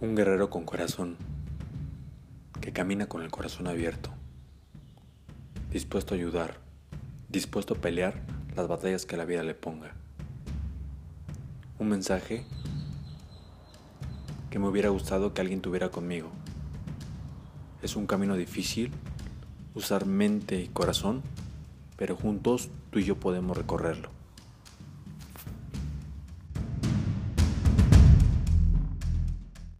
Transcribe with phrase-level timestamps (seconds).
[0.00, 1.16] Un guerrero con corazón,
[2.60, 4.10] que camina con el corazón abierto,
[5.72, 6.60] dispuesto a ayudar,
[7.28, 8.22] dispuesto a pelear
[8.54, 9.94] las batallas que la vida le ponga.
[11.80, 12.44] Un mensaje
[14.50, 16.30] que me hubiera gustado que alguien tuviera conmigo.
[17.82, 18.92] Es un camino difícil,
[19.74, 21.24] usar mente y corazón,
[21.96, 24.17] pero juntos tú y yo podemos recorrerlo.